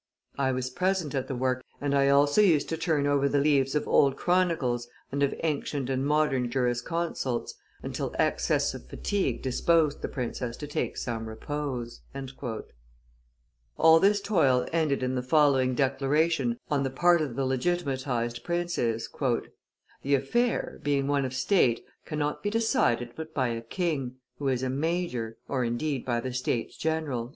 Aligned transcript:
I 0.35 0.51
was 0.51 0.71
present 0.71 1.13
at 1.13 1.27
the 1.27 1.35
work, 1.35 1.63
and 1.79 1.93
I 1.93 2.09
also 2.09 2.41
used 2.41 2.67
to 2.69 2.75
turn 2.77 3.05
over 3.05 3.29
the 3.29 3.37
leaves 3.37 3.75
of 3.75 3.87
old 3.87 4.17
chronicles 4.17 4.87
and 5.11 5.21
of 5.21 5.35
ancient 5.43 5.91
and 5.91 6.03
modern 6.07 6.49
jurisconsults, 6.49 7.53
until 7.83 8.15
excess 8.17 8.73
of 8.73 8.87
fatigue 8.89 9.43
disposed 9.43 10.01
the 10.01 10.07
princess 10.07 10.57
to 10.57 10.65
take 10.65 10.97
some 10.97 11.29
repose." 11.29 12.01
[Illustration: 12.15 12.25
The 12.25 12.31
Duke 12.31 12.37
of 12.37 12.43
Maine 12.49 13.77
71] 13.77 13.85
All 13.91 13.99
this 13.99 14.21
toil 14.21 14.67
ended 14.73 15.03
in 15.03 15.13
the 15.13 15.21
following 15.21 15.75
declaration 15.75 16.57
on 16.71 16.81
the 16.81 16.89
part 16.89 17.21
of 17.21 17.35
the 17.35 17.45
legitimatized 17.45 18.43
princes: 18.43 19.07
"The 20.01 20.15
affair, 20.15 20.79
being 20.81 21.05
one 21.05 21.25
of 21.25 21.35
state, 21.35 21.85
cannot 22.05 22.41
be 22.41 22.49
decided 22.49 23.11
but 23.15 23.35
by 23.35 23.49
a 23.49 23.61
king, 23.61 24.15
who 24.39 24.47
is 24.47 24.63
a 24.63 24.69
major, 24.71 25.37
or 25.47 25.63
indeed 25.63 26.03
by 26.05 26.19
the 26.19 26.33
States 26.33 26.75
general." 26.75 27.29